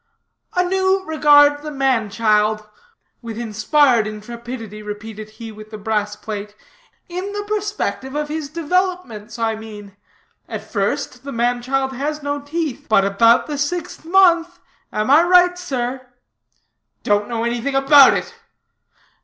"Anew 0.55 1.03
regard 1.05 1.61
the 1.61 1.69
man 1.69 2.09
child," 2.09 2.67
with 3.21 3.37
inspired 3.37 4.07
intrepidity 4.07 4.81
repeated 4.81 5.29
he 5.37 5.51
with 5.51 5.69
the 5.69 5.77
brass 5.77 6.15
plate, 6.15 6.55
"in 7.07 7.31
the 7.33 7.43
perspective 7.43 8.15
of 8.15 8.27
his 8.27 8.49
developments, 8.49 9.37
I 9.37 9.53
mean. 9.53 9.95
At 10.49 10.63
first 10.67 11.23
the 11.23 11.31
man 11.31 11.61
child 11.61 11.93
has 11.93 12.23
no 12.23 12.41
teeth, 12.41 12.87
but 12.89 13.05
about 13.05 13.45
the 13.45 13.59
sixth 13.59 14.03
month 14.03 14.57
am 14.91 15.11
I 15.11 15.21
right, 15.21 15.55
sir?" 15.55 16.07
"Don't 17.03 17.29
know 17.29 17.43
anything 17.43 17.75
about 17.75 18.15
it." 18.17 18.33